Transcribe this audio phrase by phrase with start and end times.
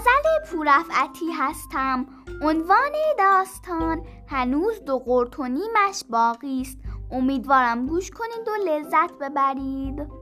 [0.00, 2.06] غزل پورفعتی هستم.
[2.42, 6.78] عنوان داستان هنوز دو قرت و نیمش باقی است.
[7.10, 10.19] امیدوارم گوش کنید و لذت ببرید.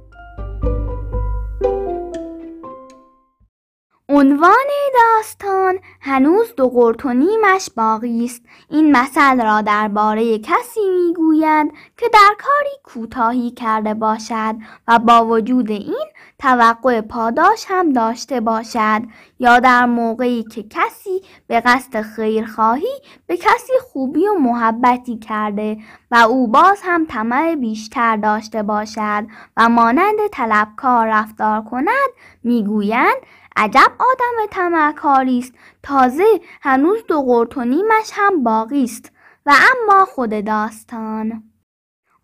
[4.10, 8.42] عنوان داستان هنوز دو قرت و نیمش باقی است.
[8.70, 14.54] این مثل را درباره کسی می‌گویند که در کاری کوتاهی کرده باشد
[14.88, 16.06] و با وجود این
[16.38, 19.02] توقع پاداش هم داشته باشد
[19.38, 25.76] یا در موقعی که کسی به قصد خیرخواهی به کسی خوبی و محبتی کرده
[26.10, 32.10] و او باز هم طمع بیشتر داشته باشد و مانند طلبکار رفتار کند
[32.44, 33.16] می‌گویند
[33.58, 35.52] عجب آدم طمعکاری است.
[35.82, 39.12] تازه هنوز دو قرت و نیمش هم باقی است.
[39.46, 41.42] و اما خود داستان.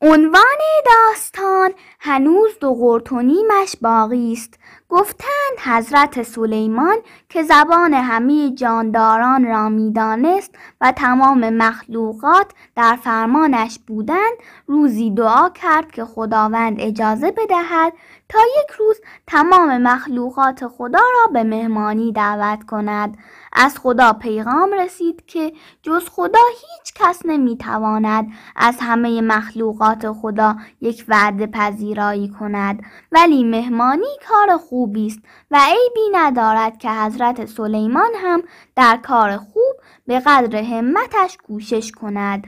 [0.02, 1.70] عنوان داستان
[2.00, 4.58] هنوز دو قرت و نیمش باقی است.
[4.88, 6.96] گفتند حضرت سلیمان
[7.28, 15.91] که زبان همه جانداران را می‌دانست و تمام مخلوقات در فرمانش بودند روزی دعا کرد
[15.91, 17.92] که خداوند اجازه بدهد
[18.28, 23.19] تا یک روز تمام مخلوقات خدا را به مهمانی دعوت کند.
[23.52, 28.26] از خدا پیغام رسید که جز خدا هیچ کس نمی‌تواند
[28.56, 32.82] از همه مخلوقات خدا یک وعده پذیرایی کند
[33.12, 35.19] ولی مهمانی کار خوبی است
[35.50, 38.42] و عیبی ندارد که حضرت سلیمان هم
[38.77, 42.44] در کار خوب به قدر همتش کوشش کند.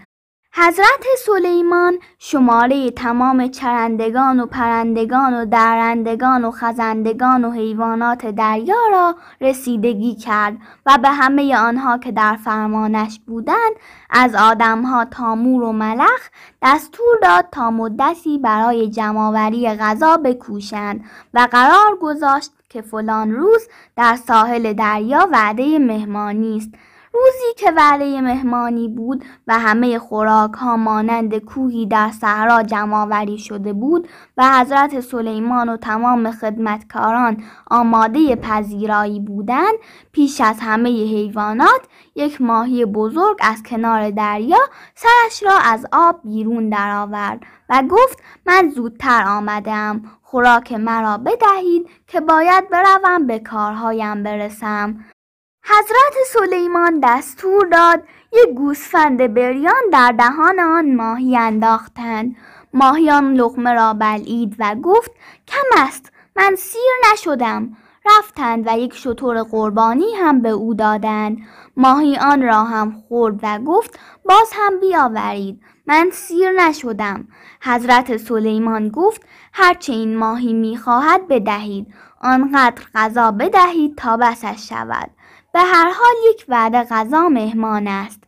[0.58, 9.16] حضرت سلیمان شماره تمام چرندگان و پرندگان و درندگان و خزندگان و حیوانات دریا را
[9.40, 13.72] رسیدگی کرد و به همه آنها که در فرمانش بودند
[14.10, 16.28] از آدمها تا مور و ملخ
[16.62, 24.16] دستور داد تا مدتی برای جمعآوری غذا بکوشند و قرار گذاشت که فلان روز در
[24.16, 26.70] ساحل دریا وعده مهمانی است.
[27.16, 33.72] روزی که وعده مهمانی بود و همه خوراک ها مانند کوهی در صحرا جمعآوری شده
[33.72, 39.74] بود و حضرت سلیمان و تمام خدمتکاران آماده پذیرایی بودند
[40.12, 41.80] پیش از همه حیوانات
[42.14, 44.58] یک ماهی بزرگ از کنار دریا
[44.94, 52.20] سرش را از آب بیرون درآورد و گفت من زودتر آمدم خوراک مرا بدهید که
[52.20, 55.04] باید بروم به کارهایم برسم.
[55.68, 62.36] حضرت سلیمان دستور داد یک گوسفند بریان در دهان آن ماهی انداختند.
[62.74, 65.10] ماهیان لغمه را بلعید و گفت
[65.48, 67.76] کم است من سیر نشدم.
[68.18, 71.38] رفتند و یک شطور قربانی هم به او دادند.
[71.76, 77.28] ماهی آن را هم خورد و گفت باز هم بیاورید من سیر نشدم.
[77.62, 79.22] حضرت سلیمان گفت
[79.52, 81.86] هرچه این ماهی می‌خواهد بدهید.
[82.26, 85.10] آنقدر غذا بدهید تا بسش شود.
[85.52, 88.22] به هر حال یک وعده غذا مهمان است.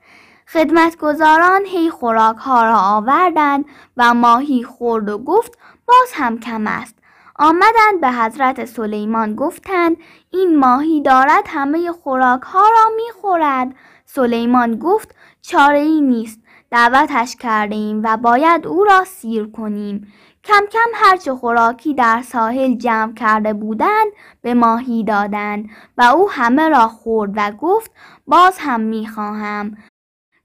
[0.49, 3.65] خدمتگزاران هی خوراک ها را آوردند
[3.97, 6.95] و ماهی خورد و گفت باز هم کم است.
[7.39, 9.97] آمدند به حضرت سلیمان گفتند
[10.31, 16.41] این ماهی دارد همه خوراک ها را می خورد سلیمان گفت چاره ای نیست.
[16.71, 20.13] دعوتش کرده ایم و باید او را سیر کنیم.
[20.45, 24.13] کم کم هرچه خوراکی در ساحل جمع کرده بودند
[24.43, 25.69] به ماهی دادند
[25.99, 27.91] و او همه را خورد و گفت
[28.27, 29.77] باز هم می‌خواهم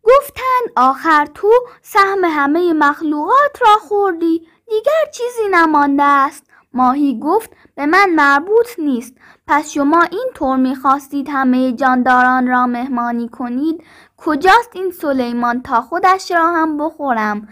[0.03, 1.51] گفتند آخر تو
[1.81, 6.49] سهم همه مخلوقات را خوردی دیگر چیزی نمانده است.
[6.73, 9.13] ماهی گفت به من مربوط نیست
[9.47, 13.83] پس شما این طور می‌خواستید همه جانداران را مهمانی کنید؟
[14.25, 17.47] کجاست این سلیمان تا خودش را هم بخورم؟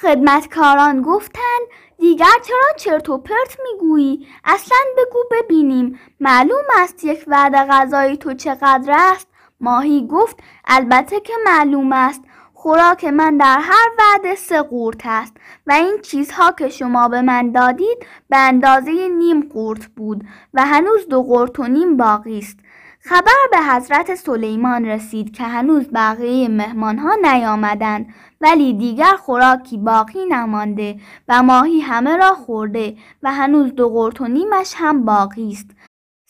[0.00, 1.66] خدمتکاران گفتند
[1.98, 5.98] دیگر چرا چرت و پرت می‌گویی؟ اصلا بگو ببینیم.
[6.20, 9.28] معلوم است یک وعده غذایی تو چقدر است؟
[9.60, 12.22] ماهی گفت البته که معلوم است.
[12.54, 15.36] خوراک من در هر وعده سه قورت است
[15.66, 20.24] و این چیزها که شما به من دادید به اندازه نیم قورت بود
[20.54, 22.58] و هنوز دو قورت و نیم باقی است.
[23.06, 30.24] خبر به حضرت سلیمان رسید که هنوز بقیه مهمان ها نیامدند ولی دیگر خوراکی باقی
[30.30, 35.70] نمانده و ماهی همه را خورده و هنوز دو قرت و نیمش هم باقی است.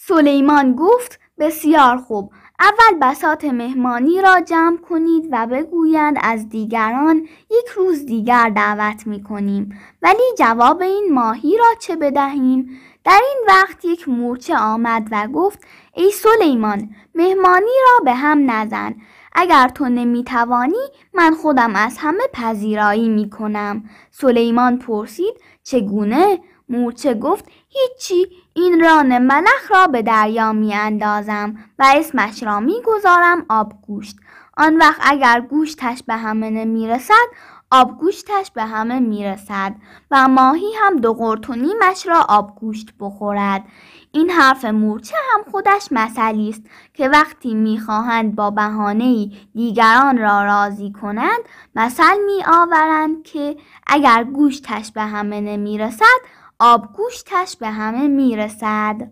[0.08, 2.32] سلیمان گفت بسیار خوب.
[2.60, 7.16] اول بسات مهمانی را جمع کنید و بگویند از دیگران
[7.50, 9.78] یک روز دیگر دعوت می کنیم.
[10.02, 15.58] ولی جواب این ماهی را چه بدهیم؟ در این وقت یک مورچه آمد و گفت
[15.94, 18.94] ای سلیمان مهمانی را به هم نزن.
[19.32, 20.84] اگر تو نمی‌توانی
[21.14, 28.43] من خودم از همه پذیرایی می‌کنم سلیمان پرسید چگونه؟ مورچه گفت هیچی.
[28.56, 34.16] این ران ملخ را به دریا می اندازم و اسمش را می گذارم آبگوشت.
[34.56, 37.26] آن وقت اگر گوشتش به همه نمی رسد
[37.70, 39.74] آبگوشتش به همه می رسد
[40.10, 43.64] و ماهی هم دو قرت و نیمش را آبگوشت بخورد.
[44.12, 46.62] این حرف مورچه هم خودش مثلی است
[46.94, 51.40] که وقتی می‌خواهند با بهانه دیگران را راضی کنند
[51.74, 53.56] مثل می آورند که
[53.86, 56.20] اگر گوشتش به همه نمی رسد
[56.58, 59.10] آبگوشتش به همه می‌رسد.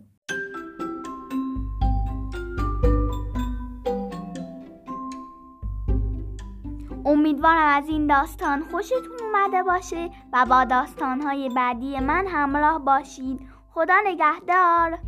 [7.04, 13.40] امیدوارم از این داستان خوشتون اومده باشه و با داستانهای بعدی من همراه باشید.
[13.74, 14.98] خدا نگهدار.